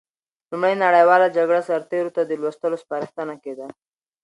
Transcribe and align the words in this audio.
لومړۍ 0.51 0.73
نړیواله 0.85 1.27
جګړه 1.37 1.61
سرتېرو 1.69 2.13
ته 2.15 2.21
د 2.25 2.31
لوستلو 2.41 2.81
سپارښتنه 2.83 3.35
کېده. 3.43 3.67